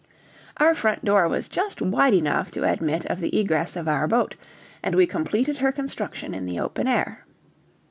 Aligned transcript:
Our 0.57 0.73
front 0.73 1.05
door 1.05 1.27
was 1.27 1.47
just 1.47 1.79
wide 1.79 2.15
enough 2.15 2.49
to 2.53 2.67
admit 2.67 3.05
of 3.05 3.19
the 3.19 3.39
egress 3.39 3.75
of 3.75 3.87
our 3.87 4.07
boat, 4.07 4.33
and 4.81 4.95
we 4.95 5.05
completed 5.05 5.57
her 5.59 5.71
construction 5.71 6.33
in 6.33 6.47
the 6.47 6.59
open 6.59 6.87
air. 6.87 7.23